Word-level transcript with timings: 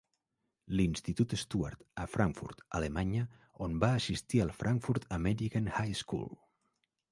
L'institut 0.77 1.35
Stuart, 1.41 1.83
a 2.05 2.07
Frankfurt, 2.13 2.65
Alemanya, 2.79 3.27
on 3.67 3.77
va 3.85 3.93
assistir 3.99 4.43
al 4.47 4.57
Frankfurt 4.63 5.09
American 5.21 5.73
High 5.79 5.97
School. 6.03 6.29